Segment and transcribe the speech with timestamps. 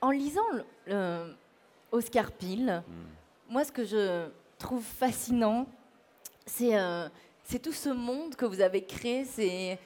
[0.00, 0.42] en lisant
[1.90, 2.82] Oscar Pile,
[3.48, 4.28] moi, ce que je
[4.58, 5.66] trouve fascinant,
[6.44, 7.08] c'est euh,
[7.44, 9.24] c'est tout ce monde que vous avez créé.
[9.24, 9.78] C'est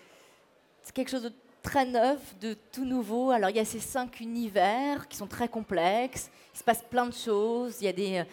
[0.93, 3.31] quelque chose de très neuf, de tout nouveau.
[3.31, 6.29] Alors, il y a ces cinq univers qui sont très complexes.
[6.55, 7.77] Il se passe plein de choses.
[7.81, 8.25] Il y a des, euh,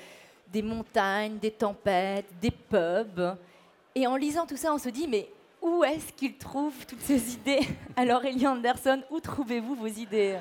[0.51, 3.37] des montagnes, des tempêtes, des pubs.
[3.93, 5.29] Et en lisant tout ça, on se dit, mais
[5.61, 7.67] où est-ce qu'il trouve toutes ces idées?
[7.95, 10.39] Alors, Ellie Anderson, où trouvez-vous vos idées?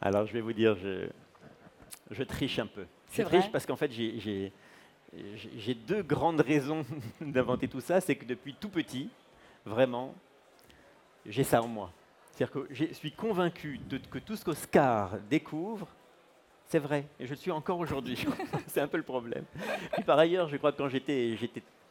[0.00, 1.08] Alors, je vais vous dire, je,
[2.10, 2.82] je triche un peu.
[3.10, 4.52] Je C'est triche vrai parce qu'en fait, j'ai-
[5.86, 6.84] deux grandes raisons
[7.20, 8.00] d'inventer tout ça.
[8.00, 9.10] C'est que depuis tout petit,
[9.64, 10.14] vraiment,
[11.26, 11.90] j'ai ça en moi.
[12.32, 15.86] C'est-à-dire que je suis convaincu de- que tout ce qu'Oscar découvre,
[16.68, 17.04] c'est vrai.
[17.18, 18.16] Et je le suis encore aujourd'hui.
[18.68, 19.44] c'est un peu le problème.
[19.92, 21.36] Puis par ailleurs, je crois que quand j'étais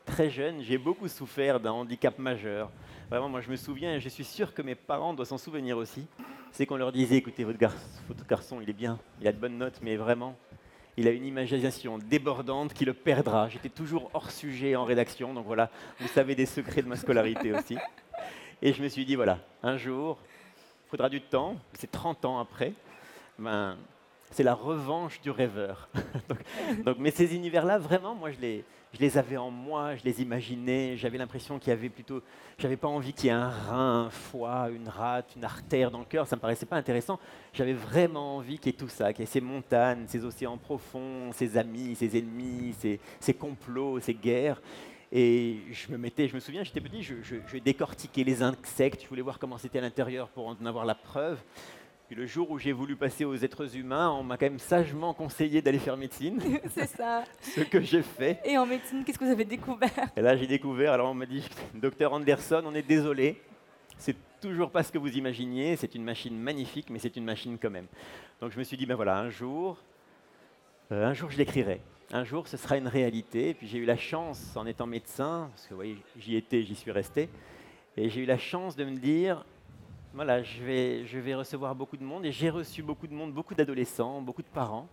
[0.05, 2.71] très jeune, j'ai beaucoup souffert d'un handicap majeur.
[3.11, 5.77] Vraiment, moi, je me souviens, et je suis sûr que mes parents doivent s'en souvenir
[5.77, 6.07] aussi,
[6.51, 7.73] c'est qu'on leur disait, écoutez, votre, gar-
[8.07, 10.35] votre garçon, il est bien, il a de bonnes notes, mais vraiment,
[10.97, 13.47] il a une imagination débordante qui le perdra.
[13.49, 17.53] J'étais toujours hors sujet en rédaction, donc voilà, vous savez des secrets de ma scolarité
[17.53, 17.77] aussi.
[18.61, 20.17] Et je me suis dit, voilà, un jour,
[20.85, 22.73] il faudra du temps, c'est 30 ans après,
[23.37, 23.77] ben,
[24.31, 25.87] c'est la revanche du rêveur.
[26.29, 30.03] donc, donc- mais ces univers-là, vraiment, moi, je les, je les avais en moi, je
[30.03, 32.23] les imaginais, j'avais l'impression qu'il y avait plutôt,
[32.57, 35.99] j'avais pas envie qu'il y ait un rein, un foie, une rate, une artère dans
[35.99, 37.19] le cœur, ça me paraissait pas intéressant.
[37.53, 40.57] J'avais vraiment envie qu'il y ait tout ça, qu'il y ait ces montagnes, ces océans
[40.57, 42.73] profonds, ces amis, ces ennemis,
[43.19, 44.61] ces, complots, ces guerres.
[45.11, 49.07] Et je me mettais, je me souviens, j'étais petit, je- je décortiquais les insectes, je
[49.07, 51.39] voulais voir comment c'était à l'intérieur pour en avoir la preuve.
[52.09, 55.13] Puis le jour où j'ai voulu passer aux êtres humains, on m'a quand même sagement
[55.13, 56.41] conseillé d'aller faire médecine,
[56.73, 57.23] C'est ça.
[57.39, 58.39] ce que j'ai fait.
[58.45, 60.09] Et en médecine, qu'est-ce que vous avez découvert?
[60.17, 63.39] Et là, j'ai découvert, alors on m'a dit, docteur Anderson, on est désolé,
[63.99, 67.59] c'est toujours pas ce que vous imaginiez, c'est une machine magnifique, mais c'est une machine
[67.61, 67.85] quand même.
[68.41, 69.77] Donc je me suis dit, ben voilà, un jour,
[70.91, 71.79] euh, un jour je l'écrirai.
[72.11, 73.49] Un jour, ce sera une réalité.
[73.49, 76.63] Et puis j'ai eu la chance, en étant médecin, parce que vous voyez, j'y étais,
[76.63, 77.29] j'y suis resté,
[77.95, 79.45] et j'ai eu la chance de me dire,
[80.13, 83.33] voilà, je vais, je vais recevoir beaucoup de monde, et j'ai reçu beaucoup de monde,
[83.33, 84.87] beaucoup d'adolescents, beaucoup de parents,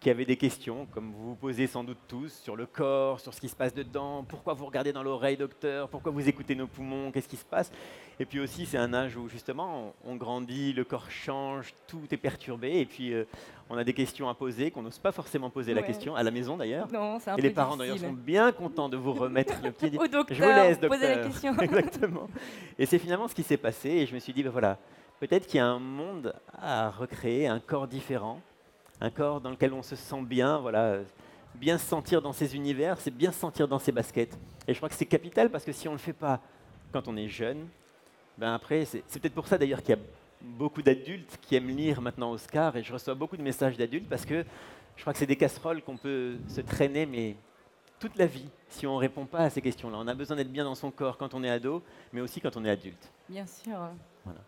[0.00, 3.34] qui avaient des questions, comme vous vous posez sans doute tous, sur le corps, sur
[3.34, 6.68] ce qui se passe dedans, pourquoi vous regardez dans l'oreille, docteur, pourquoi vous écoutez nos
[6.68, 7.72] poumons, qu'est-ce qui se passe?
[8.20, 12.16] Et puis aussi, c'est un âge où justement, on, grandit, le corps change, tout est
[12.16, 13.24] perturbé, et puis euh,
[13.70, 16.30] on a des questions à poser qu'on n'ose pas forcément poser la question, à la
[16.30, 16.86] maison d'ailleurs.
[16.92, 19.72] Non, c'est un Et peu les parents d'ailleurs sont bien contents de vous remettre le
[19.72, 19.90] pied.
[19.98, 21.00] Au docteur, Je vous laisse, docteur.
[21.00, 21.56] posez la question.
[21.60, 22.28] Exactement.
[22.78, 23.88] Et c'est finalement ce qui s'est passé.
[23.88, 24.78] Et je me suis dit, ben voilà,
[25.18, 28.40] peut-être qu'il y a un monde à recréer, un corps différent,
[29.00, 30.58] un corps dans lequel on se sent bien.
[30.58, 30.98] Voilà,
[31.54, 34.38] bien se sentir dans ces univers, c'est bien se sentir dans ses baskets.
[34.66, 36.40] Et je crois que c'est capital parce que si on ne le fait pas
[36.92, 37.66] quand on est jeune,
[38.36, 40.02] ben après, c'est c'est peut-être pour ça d'ailleurs qu'il y a
[40.40, 42.76] beaucoup d'adultes qui aiment lire maintenant Oscar.
[42.76, 44.44] Et je reçois beaucoup de messages d'adultes parce que
[44.96, 47.36] je crois que c'est des casseroles qu'on peut se traîner, mais
[47.98, 49.98] toute la vie, si on ne répond pas à ces questions-là.
[50.00, 51.82] On a besoin d'être bien dans son corps quand on est ado,
[52.12, 53.10] mais aussi quand on est adulte.
[53.28, 53.78] Bien sûr.
[54.24, 54.40] Voilà.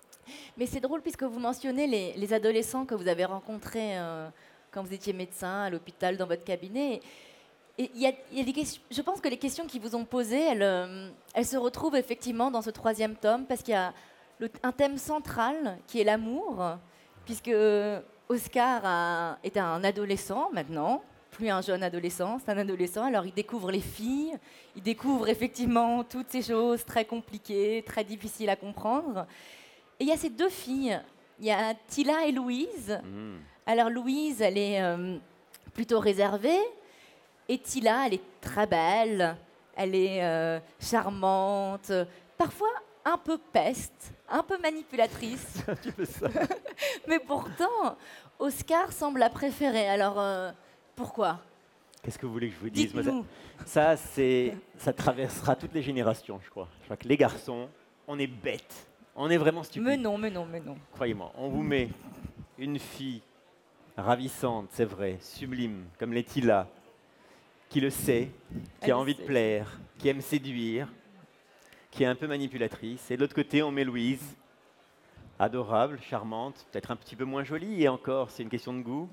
[0.57, 4.29] Mais c'est drôle puisque vous mentionnez les, les adolescents que vous avez rencontrés euh,
[4.71, 7.01] quand vous étiez médecin à l'hôpital dans votre cabinet.
[7.79, 8.13] Et y a,
[8.91, 12.51] je pense que les questions qu'ils vous ont posées, elles, euh, elles se retrouvent effectivement
[12.51, 13.93] dans ce troisième tome parce qu'il y a
[14.63, 16.63] un thème central qui est l'amour,
[17.25, 17.51] puisque
[18.29, 23.33] Oscar a- est un adolescent maintenant, plus un jeune adolescent, c'est un adolescent, alors il
[23.33, 24.37] découvre les filles,
[24.77, 29.27] il découvre effectivement toutes ces choses très compliquées, très difficiles à comprendre.
[30.01, 30.99] Et il y a ces deux filles,
[31.39, 32.99] il y a Tila et Louise.
[33.05, 33.37] Mm.
[33.67, 35.19] Alors Louise, elle est euh,
[35.75, 36.59] plutôt réservée,
[37.51, 39.37] et Tila, elle est très belle,
[39.77, 41.93] elle est euh, charmante,
[42.39, 42.71] parfois
[43.05, 46.29] un peu peste, un peu manipulatrice, petit peu ça.
[47.07, 47.97] mais pourtant,
[48.39, 49.87] Oscar semble la préférer.
[49.87, 50.51] Alors, euh,
[50.97, 51.41] pourquoi?
[52.03, 52.95] Qu'est-ce que vous voulez que je vous dise?
[52.95, 53.05] Moi.
[53.67, 56.69] Ça, ça traversera toutes les générations, je crois.
[56.81, 57.69] Je crois que les garçons,
[58.09, 58.90] on est bêtes.
[59.23, 59.87] On est vraiment stupides.
[59.87, 60.79] Mais non, mais non, mais non.
[60.95, 61.91] Croyez-moi, on vous met
[62.57, 63.21] une fille
[63.95, 66.67] ravissante, c'est vrai, sublime, comme les Tila,
[67.69, 68.31] qui le sait,
[68.81, 70.89] qui Elle a envie de plaire, qui aime séduire,
[71.91, 73.11] qui est un peu manipulatrice.
[73.11, 74.25] Et de l'autre côté, on met Louise,
[75.39, 79.11] adorable, charmante, peut-être un petit peu moins jolie, et encore, c'est une question de goût,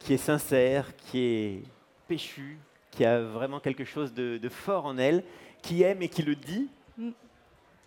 [0.00, 1.62] qui est sincère, qui est
[2.08, 2.58] péchue,
[2.90, 5.22] qui a vraiment quelque chose de, de fort en elle,
[5.62, 6.68] qui aime et qui le dit.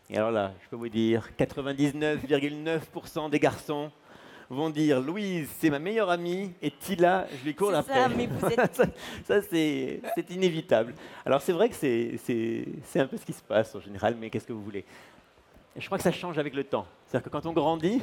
[0.09, 3.91] Et alors là, je peux vous dire, 99,9% des garçons
[4.49, 7.93] vont dire Louise, c'est ma meilleure amie, et Tila, je lui cours après.
[7.93, 8.85] ça, mais vous êtes- ça,
[9.25, 10.93] ça, c'est inévitable.
[11.25, 12.19] Alors c'est vrai que c'est-
[12.95, 14.85] un peu ce qui se passe en général, mais qu'est-ce que vous voulez?
[15.75, 16.85] Je crois que ça change avec le temps.
[17.07, 17.99] C'est-à-dire que quand on grandit,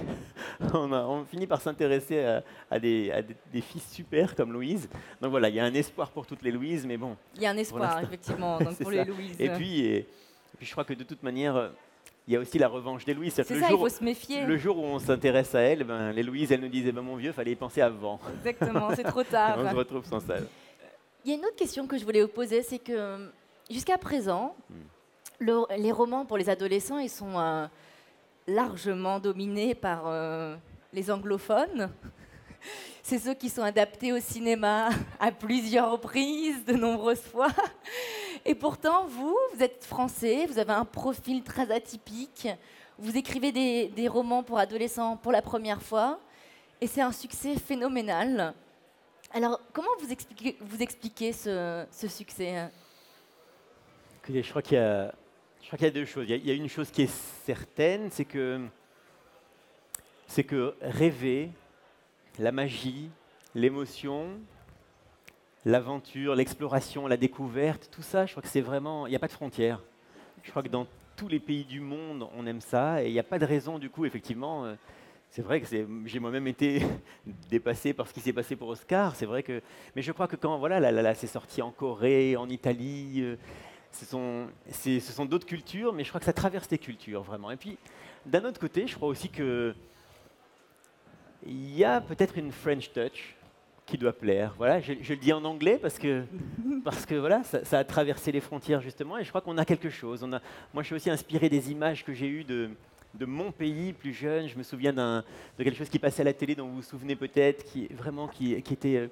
[0.75, 3.12] on, finit par s'intéresser à, des,
[3.55, 4.88] filles super comme Louise.
[5.20, 7.17] Donc voilà, il y a un espoir pour toutes les Louises, mais bon.
[7.37, 9.37] Il y a un espoir, effectivement, pour les Louises.
[9.38, 10.06] Et puis, et,
[10.58, 11.70] puis, je crois que de toute manière,
[12.26, 13.32] il y a aussi la revanche des Louises.
[13.34, 14.44] C'est ça, il faut se méfier.
[14.44, 17.17] Le jour où on s'intéresse à elles, ben, les Louises, elles nous disaient ben, Mon
[17.17, 18.20] vieux, fallait y penser avant.
[18.38, 19.58] Exactement, c'est trop tard.
[19.58, 20.37] on se retrouve sans ça.
[21.25, 23.31] Il y a une autre question que je voulais vous poser, c'est que
[23.70, 24.75] jusqu'à présent, hmm
[25.40, 27.67] les romans pour les adolescents, ils sont euh,
[28.46, 30.56] largement dominés par euh,
[30.93, 31.90] les anglophones.
[33.02, 37.49] C'est ceux qui sont adaptés au cinéma à plusieurs reprises, de nombreuses fois.
[38.45, 42.49] Et pourtant, vous, vous êtes français, vous avez un profil très atypique.
[42.99, 46.21] Vous écrivez des, romans pour adolescents pour la première fois.
[46.81, 48.55] Et c'est un succès phénoménal.
[49.33, 50.11] Alors, comment vous
[50.83, 52.71] expliquez, ce, succès?
[54.29, 55.13] Je crois qu'il y a
[55.61, 56.27] je crois qu'il y a deux choses.
[56.29, 57.11] Il y a, une chose qui est
[57.45, 58.67] certaine, c'est que,
[60.27, 61.51] c'est que rêver,
[62.39, 63.11] la magie,
[63.55, 64.39] l'émotion,
[65.65, 69.07] l'aventure, l'exploration, la découverte, tout ça, je crois que c'est vraiment.
[69.07, 69.83] Il n'y a pas de frontières.
[70.43, 70.87] Je crois que dans
[71.17, 73.03] tous les pays du monde, on aime ça.
[73.03, 74.65] Et il n'y a pas de raison, du coup, effectivement.
[74.65, 74.75] Euh,
[75.31, 75.67] c'est vrai que
[76.07, 76.83] j'ai moi-même été
[77.51, 79.15] dépassé par ce qui s'est passé pour Oscar.
[79.15, 79.62] C'est vrai que,
[79.95, 83.37] mais je crois que quand voilà, là, là, c'est sorti en Corée, en Italie, euh,
[83.93, 87.51] ce sont, ce sont d'autres cultures, mais je crois que ça traverse les cultures vraiment.
[87.51, 87.77] Et puis,
[88.27, 89.75] d'un autre côté, je crois aussi que
[91.47, 93.37] il y a peut-être une French touch
[93.91, 94.55] qui doit plaire.
[94.57, 96.23] Voilà, je, le dis en anglais parce que,
[96.85, 99.91] parce que voilà, ça, a traversé les frontières justement, et je crois qu'on a quelque
[99.91, 100.23] chose.
[100.23, 100.41] On a,
[100.73, 102.71] moi, je suis aussi inspiré des images que j'ai eues de,
[103.15, 104.49] de mon pays plus jeune.
[104.49, 105.23] Je me souviens de
[105.59, 108.53] quelque chose qui passait à la télé, dont vous vous souvenez peut-être, qui vraiment qui,
[108.53, 109.09] était euh,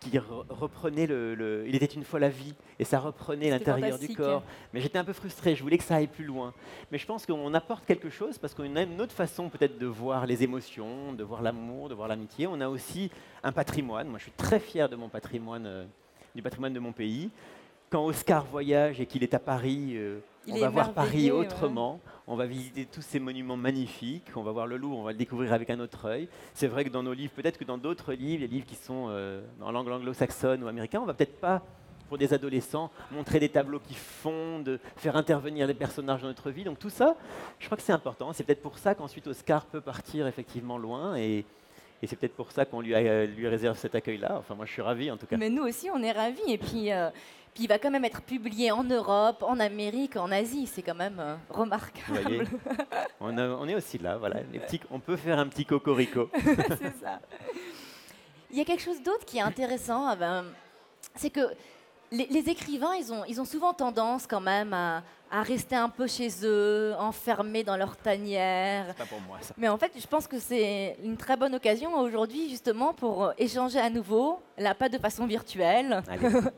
[0.00, 4.42] qui, reprenait le, Il était une fois la vie et ça reprenait l'intérieur du corps.
[4.72, 5.54] Mais j'étais un peu frustré.
[5.54, 6.54] Je voulais que ça aille plus loin.
[6.90, 9.86] Mais je pense qu'on apporte quelque chose parce qu'on a une autre façon peut-être de
[9.86, 12.46] voir les émotions, de voir l'amour, de voir l'amitié.
[12.46, 13.10] On a aussi
[13.42, 14.08] un patrimoine.
[14.08, 15.84] Moi, je suis très fier de mon patrimoine, euh,
[16.34, 17.30] du patrimoine de mon pays.
[17.90, 19.92] Quand Oscar voyage et qu'il est à Paris.
[19.96, 24.52] Euh, on va voir Paris autrement, on va visiter tous ces monuments magnifiques, on va
[24.52, 26.28] voir le Louvre, on va le découvrir avec un autre œil.
[26.54, 29.06] C'est vrai que dans nos livres, peut-être que dans d'autres livres, les livres qui sont
[29.08, 31.62] euh, en langue anglo-saxonne ou américaine, on va peut-être pas
[32.08, 36.64] pour des adolescents, montrer des tableaux qui fondent, faire intervenir les personnages dans notre vie.
[36.64, 37.16] Donc tout ça,
[37.58, 38.32] je crois que c'est important.
[38.32, 41.44] C'est peut-être pour ça qu'ensuite Oscar peut partir effectivement loin et,
[42.06, 42.94] c'est peut-être pour ça qu'on lui,
[43.26, 44.36] lui réserve cet accueil-là.
[44.38, 45.36] Enfin, moi, je suis ravi en tout cas.
[45.36, 46.52] Mais nous aussi, on est ravis.
[46.52, 47.10] Et puis, euh,
[47.58, 50.66] il va quand même être publié en Europe, en Amérique, en Asie.
[50.66, 52.46] C'est quand même euh, remarquable.
[53.20, 54.40] on, est aussi là, voilà.
[54.52, 56.30] Les petits, on peut faire un petit cocorico.
[56.44, 57.20] c'est ça.
[58.50, 60.06] Il y a quelque chose d'autre qui est intéressant.
[60.06, 60.44] Ah ben,
[61.14, 61.40] c'est que
[62.10, 66.06] les, écrivains, ils ont, ils ont souvent tendance quand même à, à rester un peu
[66.06, 68.94] chez eux, enfermés dans leur tanière.
[68.94, 69.54] Pas pour moi, ça.
[69.56, 73.78] Mais en fait, je pense que c'est une très bonne occasion aujourd'hui, justement, pour échanger
[73.78, 76.02] à nouveau, là, pas de façon virtuelle,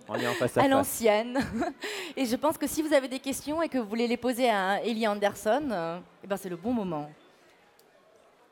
[0.09, 1.39] on est en face à, à l'ancienne.
[2.17, 4.49] Et je pense que si vous avez des questions et que vous voulez les poser
[4.51, 7.11] à Ellie Anderson, euh, eh ben, c'est le bon moment.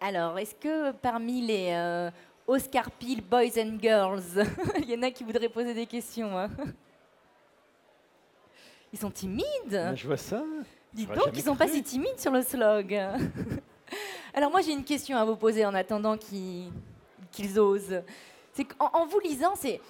[0.01, 2.11] Alors, est-ce que parmi les euh,
[2.47, 4.47] Oscar Peel Boys and Girls,
[4.79, 6.51] il y en a qui voudraient poser des questions hein?
[8.93, 9.93] Ils sont timides.
[9.95, 10.43] je vois ça.
[10.93, 12.95] Dis donc, ils sont pas si timides sur le slog.
[14.35, 18.03] Alors moi, j'ai une question à vous poser en attendant qu'ils osent.
[18.53, 19.81] C'est qu'en vous lisant, c'est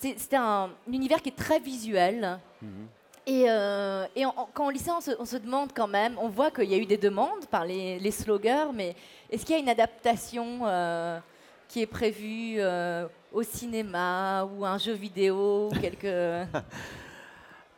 [0.00, 2.38] c'est un, univers qui est très visuel.
[2.60, 2.88] Mhm.
[3.26, 6.70] Et, euh, et quand on lit ça, on se, demande quand même, on voit qu'il
[6.70, 8.94] y a eu des demandes par les, les sloggers, mais
[9.30, 11.18] est-ce qu'il y a une adaptation euh,
[11.66, 16.44] qui est prévue euh, au cinéma ou un jeu vidéo ou quelque...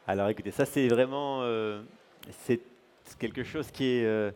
[0.09, 1.83] Alors écoutez, ça c'est vraiment euh,
[2.45, 2.61] c'est
[3.19, 4.31] quelque chose qui est euh,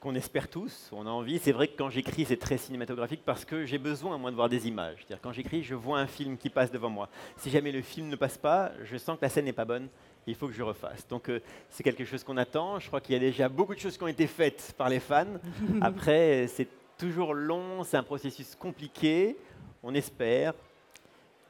[0.00, 1.38] qu'on espère tous, on a envie.
[1.38, 4.48] C'est vrai que quand j'écris, c'est très cinématographique parce que j'ai besoin, moi, de voir
[4.48, 5.06] des images.
[5.08, 7.10] -dire, quand j'écris, je vois un film qui passe devant moi.
[7.36, 9.88] Si jamais le film ne passe pas, je sens que la scène n'est pas bonne,
[10.26, 11.06] il faut que je refasse.
[11.06, 12.80] Donc euh, c'est quelque chose qu'on attend.
[12.80, 15.00] Je crois qu'il y a déjà beaucoup de choses qui ont été faites par les
[15.00, 15.34] fans.
[15.82, 19.36] Après, c'est toujours long, c'est un processus compliqué,
[19.82, 20.54] on espère.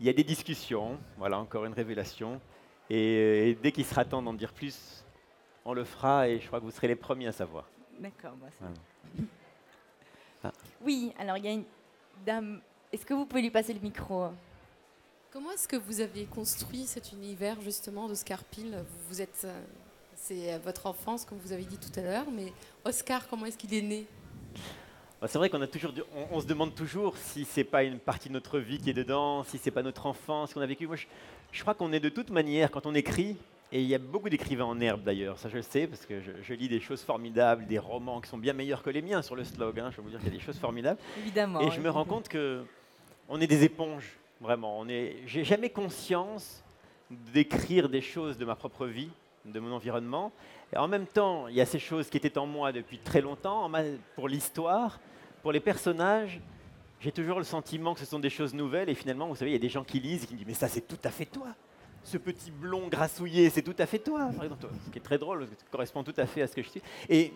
[0.00, 2.40] Il y a des discussions, voilà encore une révélation.
[2.90, 5.04] Euh, et, dès qu'il sera temps d'en dire plus,
[5.64, 7.68] on le fera et je crois que vous serez les premiers à savoir.
[7.98, 8.32] D'accord.
[10.44, 10.52] Ah.
[10.80, 11.64] Oui, alors il y a une
[12.26, 12.60] dame.
[12.92, 14.28] Est-ce que vous pouvez lui passer le micro?
[15.32, 19.62] Comment est-ce que vous avez construit cet univers justement d'Oscar Peel Vous êtes, euh,
[20.14, 22.52] c'est votre enfance, comme vous avez dit tout à l'heure, mais
[22.84, 24.06] Oscar, comment est-ce qu'il est né?
[25.22, 25.92] Bah, c'est vrai qu'on a toujours,
[26.32, 29.44] on, se demande toujours si c'est pas une partie de notre vie qui est dedans,
[29.44, 30.88] si c'est pas notre enfance qu'on a vécu.
[30.88, 31.06] Moi, je,
[31.60, 33.36] crois qu'on est de toute manière, quand on écrit,
[33.74, 36.20] Et il y a beaucoup d'écrivains en herbe d'ailleurs, ça je le sais, parce que
[36.20, 39.34] je, lis des choses formidables, des romans qui sont bien meilleurs que les miens sur
[39.34, 39.80] le slog.
[39.80, 39.90] Hein.
[39.90, 41.00] je peux vous dire qu'il y a des choses formidables.
[41.18, 41.60] Évidemment.
[41.60, 42.64] Et je me rends compte que
[43.28, 44.78] on est des éponges, vraiment.
[44.78, 46.62] On est, j'ai jamais conscience
[47.32, 49.10] d'écrire des choses de ma propre vie,
[49.44, 50.32] de mon environnement.
[50.72, 53.20] Et en même temps, il y a ces choses qui étaient en moi depuis très
[53.20, 53.70] longtemps,
[54.14, 55.00] pour l'histoire,
[55.42, 56.40] pour les personnages.
[57.02, 59.54] J'ai toujours le sentiment que ce sont des choses nouvelles et finalement, vous savez, il
[59.54, 61.10] y a des gens qui lisent et qui me disent Mais ça, c'est tout à
[61.10, 61.48] fait toi
[62.04, 64.30] ce petit blond grassouillé, c'est tout à fait toi.
[64.84, 66.82] Ce qui est très drôle, ça correspond tout à fait à ce que je suis.
[67.08, 67.32] Et,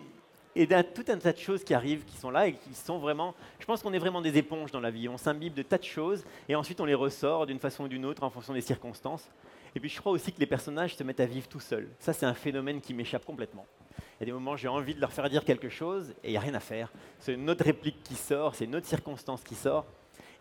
[0.55, 2.97] et d'un tout un tas de choses qui arrivent, qui sont là et qui sont
[2.97, 3.33] vraiment.
[3.59, 5.07] Je pense qu'on est vraiment des éponges dans la vie.
[5.07, 8.05] On s'imbibe de tas de choses et ensuite on les ressort d'une façon ou d'une
[8.05, 9.29] autre en fonction des circonstances.
[9.75, 11.89] Et puis je crois aussi que les personnages se mettent à vivre tout seuls.
[11.99, 13.65] Ça, c'est un phénomène qui m'échappe complètement.
[13.97, 16.29] Il y a des moments où j'ai envie de leur faire dire quelque chose et
[16.29, 16.91] il n'y a rien à faire.
[17.19, 19.85] C'est une autre réplique qui sort, c'est une autre circonstance qui sort.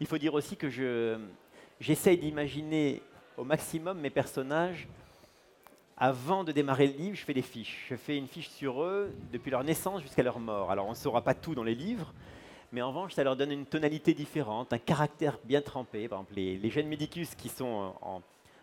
[0.01, 1.19] Il faut dire aussi que je,
[1.81, 3.03] j'essaye d'imaginer
[3.37, 4.89] au maximum mes personnages.
[5.99, 7.87] Avant de démarrer le livre, je fais des fiches.
[7.89, 10.71] Je fais une fiche sur eux depuis leur naissance jusqu'à leur mort.
[10.71, 12.13] Alors on ne saura pas tout dans les livres,
[12.73, 16.09] mais en revanche, ça leur donne une tonalité différente, un caractère bien trempé.
[16.09, 18.21] Par exemple, les, les jeunes médicus qui sont en,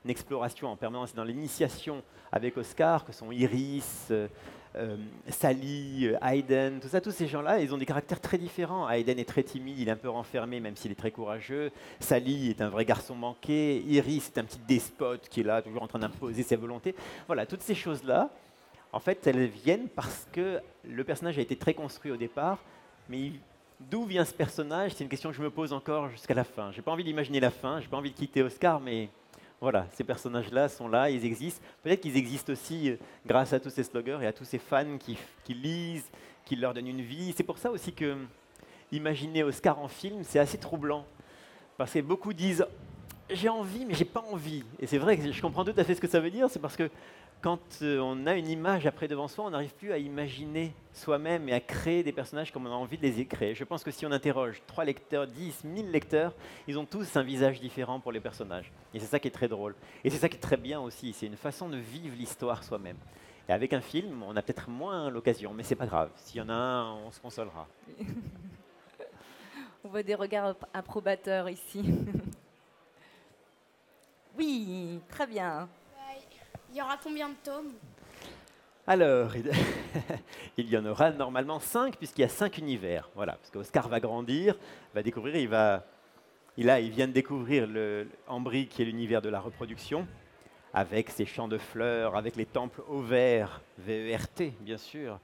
[0.09, 4.27] exploration en permanence dans l'initiation avec Oscar, que sont Iris, euh,
[4.75, 4.97] euh,
[5.29, 8.89] Sally, euh, Hayden, tout ça, tous ces gens-là, ils ont des caractères très différents.
[8.89, 11.71] Hayden est très timide, il est un peu renfermé, même s'il est très courageux.
[11.99, 13.83] Sally est un vrai garçon manqué.
[13.85, 16.95] Iris est un petit despote qui est là, toujours en train d'imposer ses volontés.
[17.27, 18.29] Voilà, toutes ces choses-là,
[18.91, 22.57] en fait, elles viennent parce que le personnage a été très construit au départ,
[23.09, 23.31] mais
[23.79, 24.93] d'où vient ce personnage?
[24.95, 26.71] C'est une question que je me pose encore jusqu'à la fin.
[26.71, 29.09] J'ai pas envie d'imaginer la fin, j'ai pas envie de quitter Oscar, mais
[29.63, 31.61] voilà, ces personnages-là sont là, ils existent.
[31.83, 34.97] Peut-être qu'ils existent aussi euh, grâce à tous ces sloggers et à tous ces fans
[34.97, 35.17] qui,
[35.53, 36.11] lisent,
[36.43, 37.33] qui leur donnent une vie.
[37.33, 38.17] C'est pour ça aussi que
[38.91, 41.05] imaginer Oscar en film, c'est assez troublant.
[41.77, 42.65] Parce que beaucoup disent
[43.29, 44.63] j'ai envie, mais j'ai pas envie.
[44.79, 46.49] Et c'est vrai que je comprends tout à fait ce que ça veut dire.
[46.49, 46.89] C'est parce que
[47.41, 51.49] quand euh, on a une image après devant soi, on n'arrive plus à imaginer soi-même
[51.49, 53.53] et à créer des personnages comme on a envie de les créer.
[53.53, 56.33] Je pense que si on interroge trois lecteurs, 10, 1000 lecteurs,
[56.67, 58.71] ils ont tous un visage différent pour les personnages.
[58.93, 59.75] Et c'est ça qui est très drôle.
[60.05, 61.11] Et c'est ça qui est très bien aussi.
[61.11, 62.97] C'est une façon de vivre l'histoire soi-même.
[63.49, 66.11] Et avec un film, on a peut-être moins l'occasion, mais c'est pas grave.
[66.15, 67.67] S'il y en a un, on se consolera.
[69.83, 71.83] on voit des regards approbateurs ici.
[74.37, 75.67] oui, très bien.
[76.71, 77.73] Il y aura combien de tomes?
[78.85, 79.31] Alors,
[80.57, 83.09] il y en aura normalement cinq, puisqu'il y a cinq univers.
[83.15, 84.57] Voilà, parce qu'Oscar va grandir,
[84.93, 85.85] va découvrir, il va.
[86.57, 90.07] Il, a, il vient de découvrir le, Ambry, qui est l'univers de la reproduction,
[90.73, 95.19] avec ses champs de fleurs, avec les temples ovaires, VERT, bien sûr,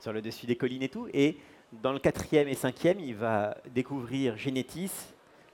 [0.00, 1.08] sur le dessus des collines et tout.
[1.12, 1.36] Et
[1.72, 4.90] dans le quatrième et cinquième, il va découvrir Génétis,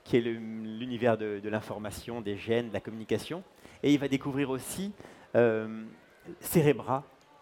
[0.03, 3.43] qui est l'univers de, l'information, des gènes, de la communication.
[3.83, 4.91] Et il va découvrir aussi
[5.35, 5.83] euh,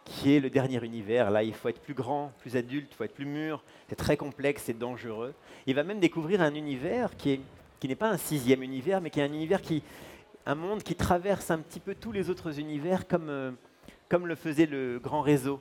[0.05, 1.31] qui est le dernier univers.
[1.31, 3.63] Là, il faut être plus grand, plus adulte, il faut être plus mûr.
[3.89, 5.33] C'est très complexe, c'est dangereux.
[5.65, 7.41] Il va même découvrir un univers qui,
[7.83, 9.83] n'est pas un sixième univers, mais qui est un univers qui,
[10.45, 13.51] un monde qui traverse un petit peu tous les autres univers, comme, euh,
[14.09, 15.59] comme le faisait le grand réseau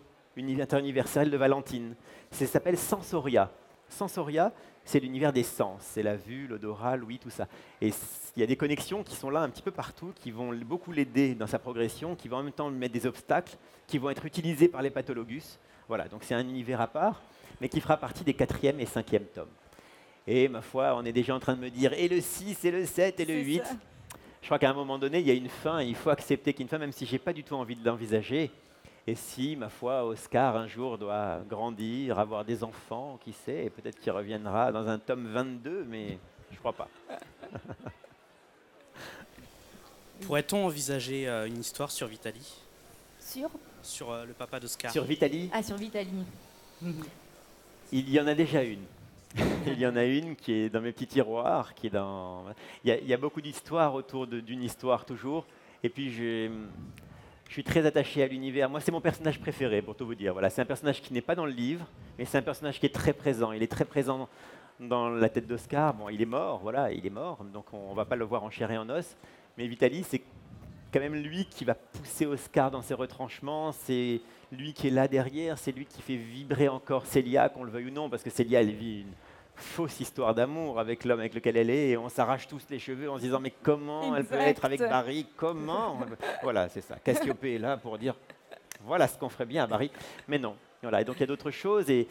[0.61, 1.95] interuniversel de Valentine.
[2.31, 3.51] Ça s'appelle Sensoria.
[3.89, 4.53] Sensoria,
[4.87, 7.49] c'est l'univers des sens, c'est la vue, l'odorat, l'ouïe, tout ça.
[7.83, 7.89] Et
[8.37, 10.93] il y a des connexions qui sont là un petit peu partout, qui vont beaucoup
[10.93, 13.57] l'aider dans sa progression, qui vont en même temps lui mettre des obstacles,
[13.89, 15.59] qui vont être utilisés par les pathologus.
[15.89, 17.21] Voilà, donc c'est un univers à part,
[17.61, 19.51] mais qui fera partie des quatrième et cinquième tomes.
[20.29, 22.71] Et ma foi, on est déjà en train de me dire, et le 6, et
[22.71, 23.63] le 7, et le 8.
[24.41, 26.53] Je crois qu'à un moment donné, il y a une fin, et il faut accepter
[26.53, 28.53] qu'il y a une fin, même si je n'ai pas du tout envie de l'envisager.
[29.09, 34.01] Et si, ma foi, Oscar un jour doit grandir, avoir des enfants, qui sait, peut-être
[34.01, 36.19] qu'il reviendra dans un tome 22, mais
[36.51, 36.89] je crois pas.
[40.23, 42.57] Pourrait-on envisager euh, une histoire sur Vitali
[43.21, 43.49] Sur?
[43.81, 44.91] Sur euh, le papa d'Oscar.
[44.91, 46.11] Sur Vitali Ah, sur Vitali.
[47.93, 48.83] Il y en a déjà une.
[49.67, 52.45] il y en a une qui est dans mes petits tiroirs, qui est dans.
[52.83, 55.47] Il y a, il y a beaucoup d'histoires autour d'une histoire toujours.
[55.85, 56.51] Et puis j'ai
[57.49, 58.69] je suis très attaché à l'univers.
[58.69, 60.33] Moi, c'est mon personnage préféré, pour tout vous dire.
[60.33, 61.87] Voilà, c'est un personnage qui n'est pas dans le livre,
[62.19, 63.53] mais c'est un personnage qui est très présent.
[63.53, 64.29] Il est très présent
[64.81, 65.95] dans la tête d'Oscar.
[65.95, 68.43] Bon, il est mort, voilà, il est mort, donc on ne va pas le voir
[68.45, 69.17] en chair et en os.
[69.57, 70.23] Mais Vitali, c'est
[70.93, 73.73] quand même lui qui va pousser Oscar dans ses retranchements.
[73.73, 74.21] C'est
[74.53, 75.57] lui qui est là derrière.
[75.57, 78.61] C'est lui qui fait vibrer encore Célia, qu'on le veuille ou non, parce que Célia,
[78.61, 79.13] elle vit une
[79.57, 83.11] fausse histoire d'amour avec l'homme avec lequel elle est et on s'arrache tous les cheveux
[83.11, 85.99] en se disant mais comment elle peut être avec Barry Comment
[86.43, 86.97] Voilà, c'est ça.
[87.03, 88.15] Cassiopée est là pour dire
[88.85, 89.91] voilà ce qu'on ferait bien à Barry.
[90.29, 90.57] Mais non.
[90.83, 91.01] Voilà.
[91.01, 92.07] Et donc il y a d'autres choses et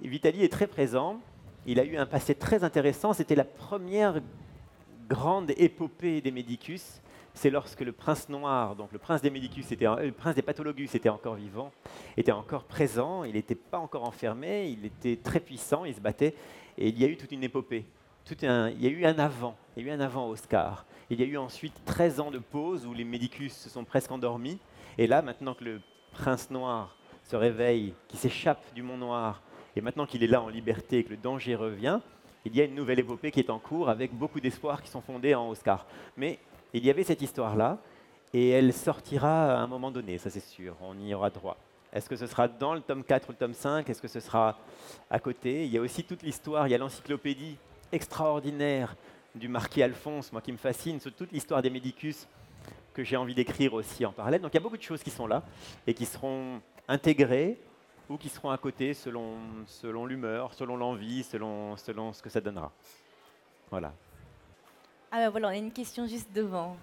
[0.00, 1.20] Vitali est très présent.
[1.66, 3.12] Il a eu un passé très intéressant.
[3.12, 4.20] C'était la première
[5.08, 7.00] grande épopée des Médicus.
[7.34, 10.94] c'est lorsque le prince noir, donc le prince des Médicus, était, le prince des Pathologus
[10.94, 11.70] était encore vivant,
[12.16, 16.34] était encore présent, il n'était pas encore enfermé, il était très puissant, il se battait,
[16.78, 17.84] et il y a eu toute une épopée.
[18.30, 20.86] Il y a eu un avant, il y a eu un avant Oscar.
[21.10, 24.10] Il y a eu ensuite 13 ans de pause où les Médicus se sont presque
[24.10, 24.58] endormis,
[24.96, 25.80] et là, maintenant que le
[26.12, 29.42] prince noir se réveille, qui s'échappe du Mont Noir,
[29.74, 32.00] et maintenant qu'il est là en liberté et que le danger revient,
[32.44, 35.00] il y a une nouvelle épopée qui est en cours avec beaucoup d'espoirs qui sont
[35.00, 35.86] fondés en Oscar.
[36.16, 36.38] Mais
[36.72, 37.78] il y avait cette histoire-là,
[38.32, 41.56] et elle sortira à un moment donné, ça c'est sûr, on y aura droit.
[41.92, 44.20] Est-ce que ce sera dans le tome 4 ou le tome 5 Est-ce que ce
[44.20, 44.58] sera
[45.10, 45.64] à côté?
[45.66, 47.58] Il y a aussi toute l'histoire, il y a l'encyclopédie
[47.92, 48.96] extraordinaire
[49.34, 52.26] du marquis Alphonse, moi qui me fascine, sur toute l'histoire des Médicus
[52.94, 54.40] que j'ai envie d'écrire aussi en parallèle.
[54.40, 55.42] Donc il y a beaucoup de choses qui sont là
[55.86, 57.58] et qui seront intégrées
[58.08, 59.36] ou qui seront à côté selon,
[60.06, 62.72] l'humeur, selon l'envie, selon, selon ce que ça donnera.
[63.70, 63.92] Voilà.
[65.10, 66.76] Ah ben voilà, on a une question juste devant.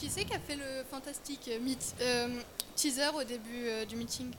[0.00, 1.50] Qui c'est qui a fait le fantastique
[2.00, 2.28] euh,
[2.74, 4.30] teaser au début euh, du meeting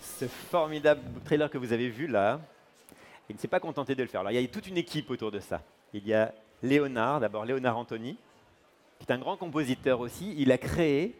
[0.00, 2.40] Ce formidable trailer que vous avez vu là,
[3.28, 4.20] il ne s'est pas contenté de le faire.
[4.20, 5.60] Alors, il y a toute une équipe autour de ça.
[5.92, 8.16] Il y a Léonard, d'abord Léonard Anthony,
[9.00, 10.36] qui est un grand compositeur aussi.
[10.38, 11.16] Il a créé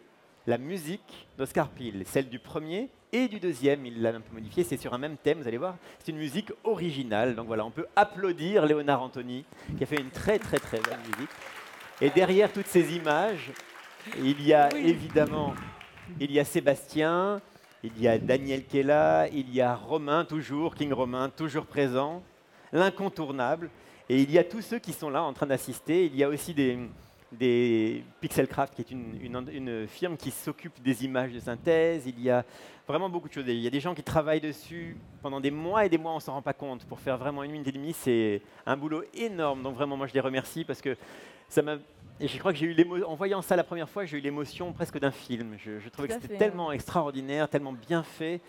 [0.46, 3.84] la musique d'Oscar Peel, celle du premier et du deuxième.
[3.84, 5.74] Il l'a un peu modifiée, c'est sur un même thème, vous allez voir.
[5.98, 7.34] C'est une musique originale.
[7.34, 9.44] Donc voilà, on peut applaudir Léonard Anthony,
[9.76, 11.30] qui a fait une très très très bonne musique.
[12.00, 13.50] Et derrière toutes ces images,
[14.18, 15.54] il y a évidemment
[16.18, 17.40] il y a Sébastien,
[17.84, 22.22] il y a Daniel là, il y a Romain toujours, King Romain toujours présent,
[22.72, 23.70] l'incontournable.
[24.08, 26.06] Et il y a tous ceux qui sont là en train d'assister.
[26.06, 26.78] Il y a aussi des,
[27.30, 32.04] des Pixelcraft, qui est une, une- une firme qui s'occupe des images de synthèse.
[32.06, 32.44] Il y a
[32.88, 33.44] vraiment beaucoup de choses.
[33.46, 36.16] Il y a des gens qui travaillent dessus pendant des mois et des mois, on
[36.16, 36.84] ne s'en rend pas compte.
[36.86, 39.62] Pour faire vraiment une minute et demie, c'est un boulot énorme.
[39.62, 40.96] Donc vraiment, moi, je les remercie parce que
[41.50, 41.76] ça m'a...
[42.20, 43.04] Et je crois que j'ai eu.
[43.04, 45.56] En voyant ça la première fois, j'ai eu l'émotion presque d'un film.
[45.58, 48.40] Je, je trouvais Tout que c'était tellement extraordinaire, tellement bien fait.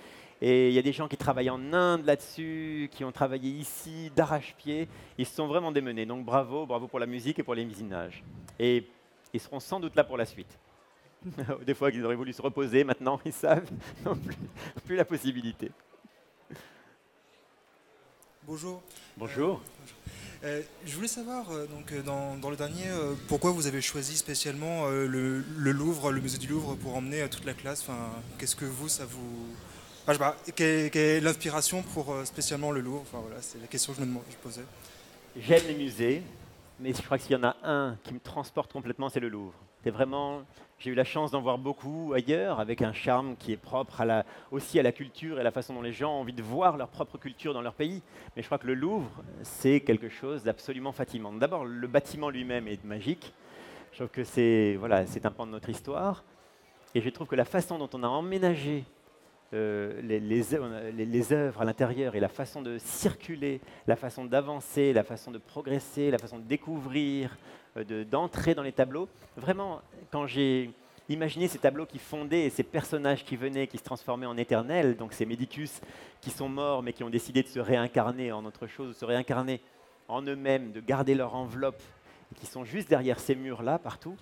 [0.41, 4.12] Et il y a des gens qui travaillent en Inde là-dessus, qui ont travaillé ici
[4.15, 4.88] d'arrache-pied.
[5.17, 6.05] Ils se sont vraiment démenés.
[6.05, 8.24] Donc bravo, bravo pour la musique et pour les musinages.
[8.60, 8.88] Et
[9.34, 10.59] ils seront sans doute là pour la suite.
[11.66, 13.70] Des fois qu'ils auraient voulu se reposer, maintenant ils savent,
[14.05, 14.35] non plus,
[14.85, 15.72] plus la possibilité.
[18.44, 18.81] Bonjour.
[19.16, 19.61] Bonjour.
[19.61, 20.00] Euh,
[20.44, 24.18] je voulais savoir, euh, donc, euh, dans, dans le dernier, euh, pourquoi vous avez choisi
[24.18, 27.82] spécialement euh, le, Louvre, le musée du Louvre, pour emmener euh, toute la classe?
[27.82, 29.48] Enfin, Qu'est-ce que vous, ça vous.
[30.56, 33.01] Quelle, est l'inspiration pour euh, spécialement le Louvre?
[33.01, 34.66] Enfin, voilà, C'est la question que je me je posais.
[35.38, 36.24] J'aime les musées,
[36.80, 39.30] mais je crois que s'il y en a un qui me transporte complètement, c'est le
[39.30, 39.54] Louvre.
[39.84, 40.42] C'est vraiment,
[40.81, 44.01] j'ai eu la chance d'en voir beaucoup ailleurs, avec un charme qui est propre
[44.50, 46.75] aussi à la culture et à la façon dont les gens ont envie de voir
[46.75, 48.01] leur propre culture dans leur pays.
[48.35, 49.11] Mais je crois que le Louvre,
[49.44, 51.33] c'est quelque chose d'absolument fatigant.
[51.33, 53.31] D'abord, le bâtiment lui-même est magique.
[53.91, 56.24] Je trouve que c'est voilà, un pan de notre histoire.
[56.96, 58.83] Et je trouve que la façon dont on a emménagé
[59.53, 60.53] euh, les, les,
[61.33, 66.09] œuvres- à l'intérieur et la façon de circuler, la façon d'avancer, la façon de progresser,
[66.11, 67.37] la façon de découvrir,
[67.77, 69.09] euh, de- d'entrer dans les tableaux.
[69.37, 70.72] Vraiment, quand j'ai
[71.09, 74.96] imaginé ces tableaux qui fondaient et ces personnages qui venaient, qui se transformaient en éternels,
[74.96, 75.81] donc ces Médicus
[76.22, 79.03] qui sont morts mais qui ont décidé de se réincarner en autre chose, de se
[79.03, 79.59] réincarner
[80.07, 81.81] en eux-mêmes, de garder leur enveloppe,
[82.31, 84.16] et qui sont juste derrière ces murs-là, partout,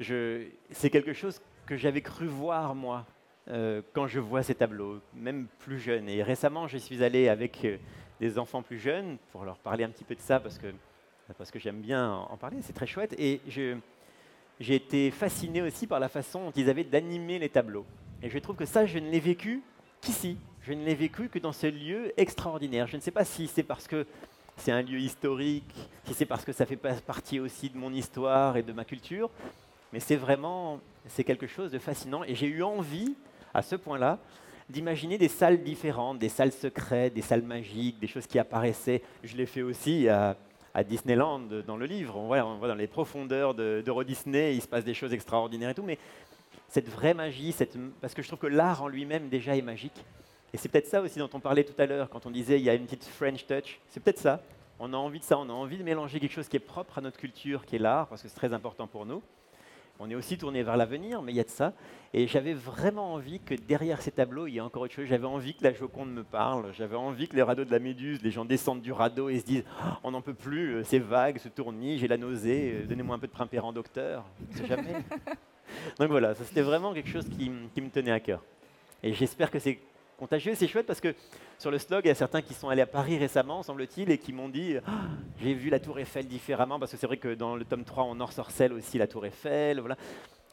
[0.00, 3.06] c'est quelque chose que j'avais cru voir, moi,
[3.50, 6.08] euh, quand je vois ces tableaux, même plus jeunes.
[6.08, 7.76] Et récemment, je suis allé avec euh,
[8.20, 10.68] des enfants plus jeunes pour leur parler un petit peu de ça, parce que,
[11.36, 13.14] parce que j'aime bien en parler, c'est très chouette.
[13.18, 17.86] Et j'ai été fasciné aussi par la façon dont ils avaient d'animer les tableaux.
[18.22, 19.62] Et je trouve que ça, je ne l'ai vécu
[20.00, 20.36] qu'ici.
[20.62, 22.86] Je ne l'ai vécu que dans ce lieu extraordinaire.
[22.86, 24.06] Je ne sais pas si c'est parce que
[24.56, 28.58] c'est un lieu historique, si c'est parce que ça fait partie aussi de mon histoire
[28.58, 29.30] et de ma culture,
[29.92, 32.22] mais c'est vraiment c'est quelque chose de fascinant.
[32.24, 33.16] Et j'ai eu envie,
[33.54, 34.18] à ce point-là,
[34.68, 39.02] d'imaginer des salles différentes, des salles secrètes, des salles magiques, des choses qui apparaissaient.
[39.24, 40.36] Je l'ai fait aussi à,
[40.86, 42.16] Disneyland dans le livre.
[42.16, 45.74] On voit, dans les profondeurs de- d'Euro Disney, il se passe des choses extraordinaires et
[45.74, 45.98] tout, mais
[46.68, 47.52] cette vraie magie,
[48.00, 50.04] parce que je trouve que l'art en lui-même déjà est magique.
[50.52, 52.64] Et c'est peut-être ça aussi dont on parlait tout à l'heure, quand on disait il
[52.64, 53.80] y a une petite French touch.
[53.88, 54.40] C'est peut-être ça.
[54.78, 56.98] On a envie de ça, on a envie de mélanger quelque chose qui est propre
[56.98, 59.22] à notre culture, qui est l'art, parce que c'est très important pour nous.
[60.02, 61.74] On est aussi tourné vers l'avenir, mais il y a de ça.
[62.14, 65.06] Et j'avais vraiment envie que derrière ces tableaux, il y ait encore autre chose.
[65.06, 66.72] J'avais envie que la Joconde me parle.
[66.72, 69.44] J'avais envie que les radeaux de la Méduse, les gens descendent du radeau et se
[69.44, 72.86] disent Oh, on n'en peut plus, euh, c'est vague, ce tournis, j'ai la nausée, euh,
[72.86, 74.24] donnez-moi un peu de primpérant docteur.
[74.50, 74.94] On sait jamais.
[75.98, 78.42] Donc voilà, ça c'était vraiment quelque chose qui, qui me tenait à cœur.
[79.02, 79.80] Et j'espère que c'est
[80.20, 80.54] contagieux.
[80.54, 81.14] C'est chouette parce que
[81.58, 84.18] sur le slog, il y a certains qui sont allés à Paris récemment, semble-t-il, et
[84.18, 84.90] qui m'ont dit Ah,
[85.40, 88.04] J'ai vu la Tour Eiffel différemment, parce que c'est vrai que dans le tome 3,
[88.04, 89.80] on ensorcelle aussi la Tour Eiffel.
[89.80, 89.96] Voilà.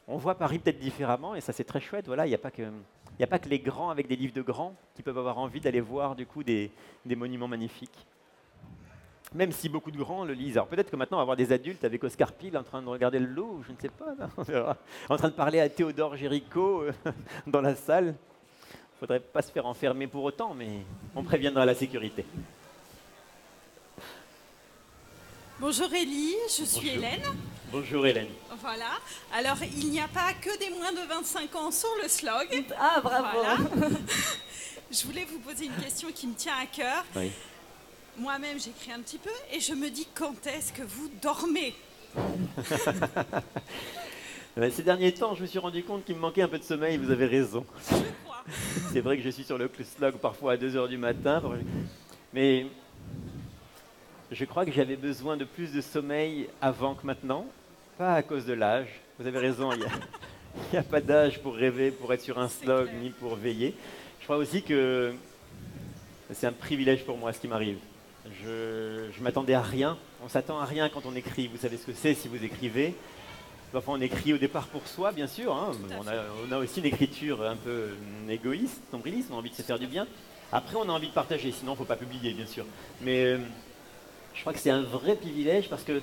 [0.07, 2.07] On voit Paris peut-être différemment, et ça, c'est très chouette.
[2.07, 2.63] Voilà, il n'y a pas que.
[3.49, 6.43] Les grands avec des livres de grands qui peuvent avoir envie d'aller voir du coup
[6.43, 6.71] des,
[7.03, 8.05] monuments magnifiques.
[9.33, 10.55] Même si beaucoup de grands le lisent.
[10.55, 12.87] Alors peut-être que maintenant on va avoir des adultes avec Oscar Pile en train de
[12.87, 14.13] regarder le Louvre, je ne sais pas,
[15.09, 16.91] en train de parler à Théodore Géricault euh,
[17.47, 18.13] dans la salle.
[18.97, 20.79] Il faudrait pas se faire enfermer pour autant, mais
[21.15, 22.25] on préviendra la sécurité.
[25.59, 26.93] Bonjour Élie, je suis Bonjour.
[26.93, 27.23] Hélène.
[27.71, 28.29] Bonjour Hélène.
[28.59, 28.89] Voilà.
[29.31, 32.65] Alors, il n'y a pas que des moins de 25 ans sur le slog.
[32.79, 33.27] Ah, bravo.
[33.33, 33.57] Voilà.
[34.91, 37.05] je voulais vous poser une question qui me tient à cœur.
[37.15, 37.31] Oui.
[38.17, 41.75] Moi-même, j'écris un petit peu et je me dis quand est-ce que vous dormez?
[44.71, 46.97] Ces derniers temps, je me suis rendu compte qu'il me manquait un peu de sommeil,
[46.97, 47.63] vous avez raison.
[48.93, 51.41] C'est vrai que je suis sur le slog parfois à 2h du matin,
[52.33, 52.67] mais
[54.31, 57.45] je crois que j'avais besoin de plus de sommeil avant que maintenant,
[57.97, 58.87] pas à cause de l'âge.
[59.19, 59.85] Vous avez raison, il
[60.71, 63.75] n'y a, pas d'âge pour rêver, pour être sur un slog, ni pour veiller.
[64.19, 65.13] Je crois aussi que
[66.31, 67.77] c'est un privilège pour moi ce qui m'arrive.
[68.43, 69.97] Je, je m'attendais à rien.
[70.23, 71.47] On s'attend à rien quand on écrit.
[71.47, 72.93] Vous savez ce que c'est si vous écrivez.
[73.73, 75.53] Enfin, on écrit au départ pour soi, bien sûr.
[75.53, 75.71] hein.
[75.99, 76.11] On, a,
[76.47, 77.89] on a aussi une écriture un peu
[78.23, 80.07] hum, égoïste, nombriliste, on a envie de se faire du bien.
[80.51, 82.65] Après, on a envie de partager, sinon il ne faut pas publier, bien sûr.
[83.01, 83.39] Mais euh,
[84.33, 86.01] je crois que c'est un vrai privilège parce que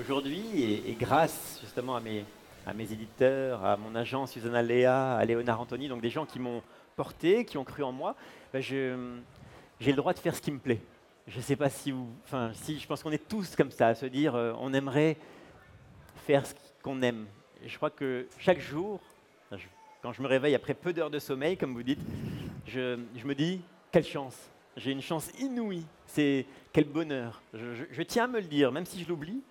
[0.00, 2.24] aujourd'hui, et, et grâce justement à mes,
[2.66, 6.38] à mes éditeurs, à mon agent Susanna Léa, à Léonard Anthony, donc des gens qui
[6.38, 6.62] m'ont
[6.96, 8.16] porté, qui ont cru en moi,
[8.52, 8.96] ben, je-
[9.80, 10.80] j'ai le droit de faire ce qui me plaît.
[11.28, 12.08] Je ne sais pas si vous.
[12.24, 15.16] Enfin, si, je pense qu'on est tous comme ça, à se dire euh, on aimerait
[16.26, 17.26] faire ce qu'on aime.
[17.64, 19.00] Je crois que chaque jour,
[20.02, 22.00] quand je me réveille après peu d'heures de sommeil, comme vous dites,
[22.66, 24.36] je, me dis quelle chance.
[24.76, 25.86] J'ai une chance inouïe.
[26.06, 27.40] C'est quel bonheur.
[27.54, 29.42] Je, tiens à me le dire, même si je l'oublie.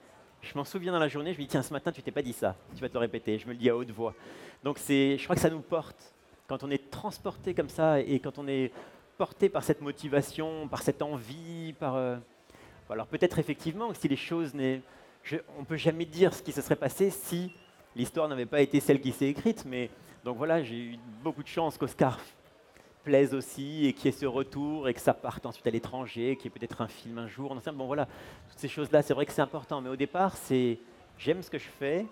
[0.42, 2.24] Je m'en souviens dans la journée, je me dis tiens, ce matin, tu t'es pas
[2.24, 2.56] dit ça.
[2.76, 3.38] Tu vas te le répéter.
[3.38, 4.14] Je me le dis à haute voix.
[4.64, 6.14] Donc c'est, je crois que ça nous porte.
[6.48, 8.72] Quand on est transporté comme ça et quand on est
[9.18, 11.96] porté par cette motivation, par cette envie, par.
[11.96, 12.18] euh,
[12.90, 14.54] alors peut-être effectivement si les choses
[15.58, 17.54] on peut jamais dire ce qui se serait passé si
[17.96, 19.66] l'histoire n'avait pas été celle qui s'est écrite.
[19.66, 19.90] Mais
[20.24, 22.20] donc voilà, j'ai eu beaucoup de chance qu'Oscar
[23.04, 26.36] plaise aussi et qu'il y ait ce retour et que ça parte ensuite à l'étranger,
[26.36, 27.56] qu'il y ait peut-être un film un jour.
[27.74, 28.08] Bon voilà,
[28.50, 29.82] toutes ces choses-là, c'est vrai que c'est important.
[29.82, 30.80] Mais au départ, c'est
[31.18, 32.06] j'aime ce que je fais.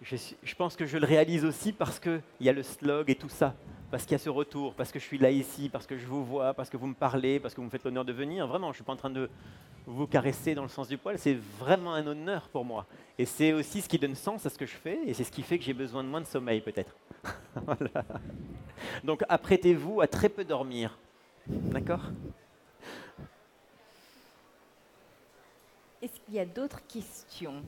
[0.00, 3.14] Je, je pense que je le réalise aussi parce qu'il y a le slog et
[3.14, 3.54] tout ça.
[3.92, 6.06] Parce qu'il y a ce retour, parce que je suis là ici, parce que je
[6.06, 8.46] vous vois, parce que vous me parlez, parce que vous me faites l'honneur de venir.
[8.46, 9.28] Vraiment, je ne suis pas en train de
[9.86, 11.18] vous caresser dans le sens du poil.
[11.18, 12.86] C'est vraiment un honneur pour moi.
[13.18, 14.98] Et c'est aussi ce qui donne sens à ce que je fais.
[15.04, 16.96] Et c'est ce qui fait que j'ai besoin de moins de sommeil, peut-être.
[17.54, 18.04] Voilà.
[19.04, 20.96] Donc apprêtez-vous à très peu dormir.
[21.46, 22.00] D'accord?
[26.00, 27.62] Est-ce qu'il y a d'autres questions?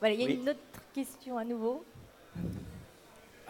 [0.00, 0.40] Voilà, il y a Oui.
[0.40, 0.58] une autre
[0.94, 1.84] question à nouveau.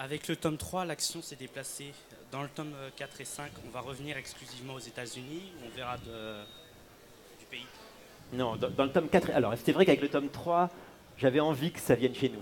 [0.02, 1.92] Avec le tome 3, l'action s'est déplacée.
[2.32, 5.52] Dans le tome euh, 4 et 5, on va revenir exclusivement aux États-Unis.
[5.62, 6.40] On verra de-
[7.38, 7.66] du pays.
[8.32, 9.30] Non, dans, le tome 4.
[9.34, 10.70] Alors, c'est vrai qu'avec le tome 3,
[11.18, 12.40] j'avais envie que ça vienne chez nous.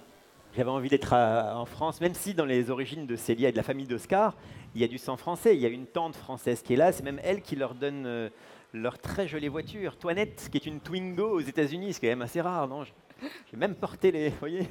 [0.57, 3.57] J'avais envie d'être à- en France, même si dans les origines de Célia et de
[3.57, 4.35] la famille d'Oscar,
[4.77, 5.57] il y a du sang français.
[5.57, 6.93] Il y a une tante française qui est là.
[6.93, 8.29] C'est même elle qui leur donne euh,
[8.73, 9.97] leur très jolie voiture.
[9.97, 11.93] Toinette, qui est une Twingo aux États-Unis.
[11.95, 12.85] C'est quand même assez rare, non?
[13.51, 14.31] J'ai même porté les.
[14.31, 14.69] Vous voyez,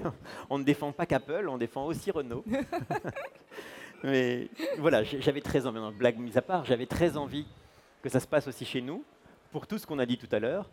[0.50, 2.44] on ne défend pas qu'Apple, on défend aussi Renault.
[4.04, 7.48] Mais voilà, j'avais très envie, non, blague mise à part, j'avais très envie
[8.02, 9.04] que ça se passe aussi chez nous,
[9.52, 10.70] pour tout ce qu'on a dit tout à l'heure.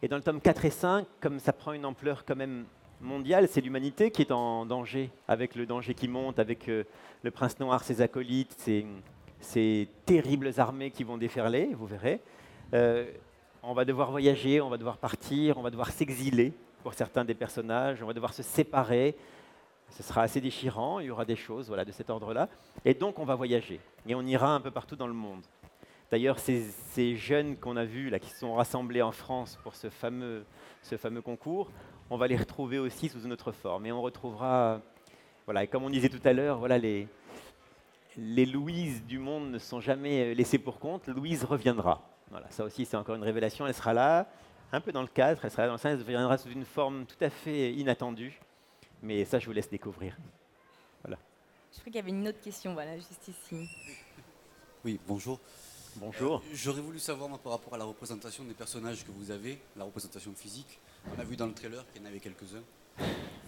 [0.00, 2.64] Et dans le tome 4 et 5, comme ça prend une ampleur quand même
[3.00, 6.84] mondiale, c'est l'humanité qui est en danger, avec le danger qui monte, avec euh,
[7.22, 8.86] le prince noir, ses acolytes, ces,
[9.40, 12.20] ces terribles armées qui vont déferler, vous verrez.
[12.74, 13.04] Euh,
[13.62, 17.34] on va devoir voyager, on va devoir partir, on va devoir s'exiler pour certains des
[17.34, 19.16] personnages, on va devoir se séparer.
[19.90, 22.48] Ce sera assez déchirant, il y aura des choses voilà, de cet ordre-là.
[22.84, 25.42] Et donc on va voyager, et on ira un peu partout dans le monde.
[26.12, 29.88] D'ailleurs, ces, jeunes qu'on a vus, là, qui se sont rassemblés en France pour ce
[29.88, 30.44] fameux,
[31.24, 31.70] concours,
[32.10, 33.86] on va les retrouver aussi sous une autre forme.
[33.86, 34.82] Et on retrouvera,
[35.46, 37.08] voilà, comme on disait tout à l'heure, voilà, les,
[38.18, 41.08] les Louises du monde ne sont jamais laissées pour compte.
[41.08, 42.02] Louise reviendra.
[42.30, 43.66] Voilà, ça aussi, c'est encore une révélation.
[43.66, 44.28] Elle sera là,
[44.72, 47.06] un peu dans le cadre, elle sera dans le sens, elle reviendra sous une forme
[47.06, 48.40] tout à fait inattendue.
[49.02, 50.16] Mais ça, je vous laisse découvrir.
[51.72, 53.66] Je crois qu'il y avait une autre question, voilà, juste ici.
[54.84, 55.40] Oui, bonjour.
[55.96, 56.36] Bonjour.
[56.36, 59.58] Euh, J'aurais voulu savoir moi, par rapport à la représentation des personnages que vous avez,
[59.76, 60.78] la représentation physique.
[61.16, 62.62] On a vu dans le trailer qu'il y en avait quelques-uns.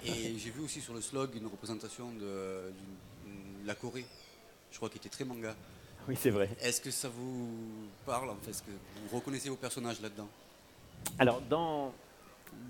[0.07, 2.73] Et j'ai vu aussi sur le slog une représentation de,
[3.67, 4.07] la Corée,
[4.71, 5.55] je crois, qui était très manga.
[6.09, 6.49] Oui, c'est vrai.
[6.61, 7.49] Est-ce que ça vous
[8.07, 8.71] parle en fait Est-ce que
[9.11, 10.29] vous reconnaissez vos personnages là-dedans?
[11.19, 11.93] Alors, dans,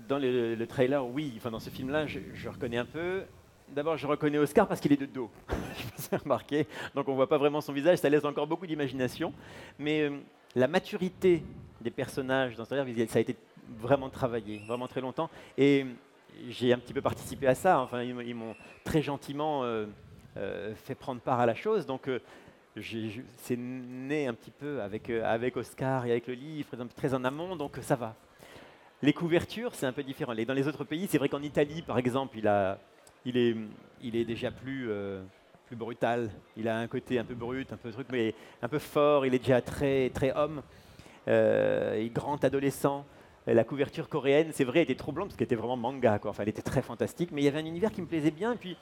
[0.07, 3.23] dans le, le trailer, oui, enfin, dans ce film-là, je, reconnais un peu.
[3.69, 5.31] D'abord, je reconnais Oscar parce qu'il est de dos.
[5.49, 6.67] je remarqué.
[6.93, 9.33] Donc, on ne voit pas vraiment son visage, ça laisse encore beaucoup d'imagination.
[9.79, 10.17] Mais euh,
[10.55, 11.43] la maturité
[11.81, 13.35] des personnages dans ce trailer, ça a été
[13.79, 15.29] vraiment travaillé, vraiment très longtemps.
[15.57, 15.85] Et
[16.49, 17.79] j'ai un petit peu participé à ça.
[17.79, 19.87] Enfin, ils, m'ont très gentiment euh,
[20.37, 21.87] euh, fait prendre part à la chose.
[21.87, 22.07] Donc,
[23.37, 27.55] c'est né un petit peu avec, avec Oscar et avec le livre, très en- amont,
[27.55, 28.15] donc ça va.
[29.05, 30.33] Les couvertures, c'est un peu différent.
[30.33, 35.21] Dans les autres pays, c'est vrai qu'en Italie, par exemple, il, est, déjà plus, euh,
[35.67, 36.31] plus brutal.
[36.57, 39.27] Il a un côté un peu brut, un peu truc, mais un peu fort.
[39.27, 40.63] Il est déjà très, très homme,
[41.27, 43.05] euh, grand adolescent.
[43.45, 46.19] La couverture coréenne, c'est vrai, était troublante parce qu'elle était vraiment manga.
[46.25, 48.53] Enfin, elle était très fantastique, mais il y avait un univers qui me plaisait bien.
[48.53, 48.75] Et puis,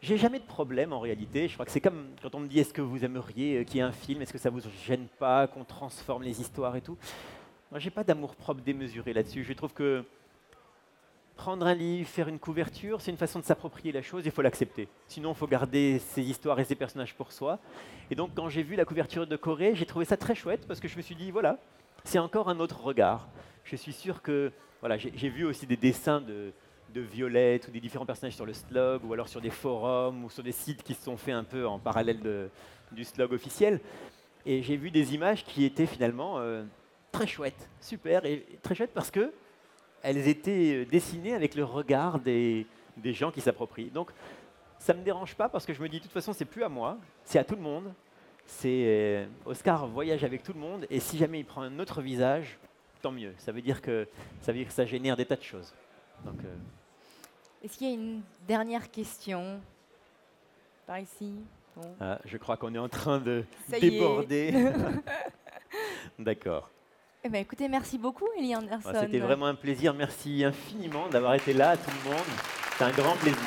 [0.00, 1.46] j'ai jamais de problème en réalité.
[1.48, 3.76] Je crois que c'est comme quand on me dit est-ce que vous aimeriez euh, qu'il
[3.76, 6.80] y ait un film, est-ce que ça vous gêne pas qu'on transforme les histoires et
[6.80, 6.96] tout?
[7.72, 9.44] Moi, j'ai pas d'amour propre démesuré là-dessus.
[9.44, 10.04] Je trouve que
[11.36, 14.42] prendre un livre, faire une couverture, c'est une façon de s'approprier la chose, il faut
[14.42, 14.88] l'accepter.
[15.08, 17.60] Sinon, il faut garder ses histoires et ses personnages pour soi.
[18.10, 20.80] Et donc, quand j'ai vu la couverture de Corée, j'ai trouvé ça très chouette parce
[20.80, 21.56] que je me suis dit, voilà,
[22.04, 23.26] c'est encore un autre regard.
[23.64, 26.52] Je suis sûr que, voilà, j'ai vu aussi des dessins de,
[26.94, 30.28] de Violette ou des différents personnages sur le slog ou alors sur des forums ou
[30.28, 32.50] sur des sites qui se sont faits un peu en parallèle
[32.90, 33.80] du slog officiel.
[34.44, 36.64] Et j'ai vu des images qui étaient finalement euh,
[37.12, 39.32] très chouettes, super, et très chouettes parce que
[40.02, 43.90] elles étaient euh, dessinées avec le regard des, des gens qui s'approprient.
[43.90, 44.10] Donc,
[44.78, 46.64] ça ne me dérange pas parce que je me dis, de toute façon, c'est plus
[46.64, 47.92] à moi, c'est à tout le monde.
[48.44, 52.02] C'est euh, Oscar voyage avec tout le monde, et si jamais il prend un autre
[52.02, 52.58] visage,
[53.00, 53.32] tant mieux.
[53.38, 54.08] Ça veut dire que
[54.40, 55.72] ça, veut dire que ça génère des tas de choses.
[56.24, 56.54] Donc, euh,
[57.62, 59.60] Est-ce qu'il y a une dernière question
[60.86, 61.32] Par ici?
[62.00, 64.52] Ah, je crois qu'on est en train de Ça déborder.
[66.18, 66.68] D'accord.
[67.24, 68.90] Eh ben, écoutez, merci beaucoup, Elie Anderson.
[69.00, 69.94] C'était vraiment un plaisir.
[69.94, 72.24] Merci infiniment d'avoir été là, à tout le monde.
[72.76, 73.38] C'est un grand plaisir.